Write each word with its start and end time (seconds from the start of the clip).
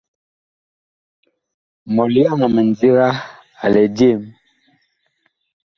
Mɔlyaŋ 1.95 2.39
a 2.45 2.47
mindiga 2.55 3.07
a 3.63 3.65
lɛ 3.73 3.83
jem. 3.97 4.21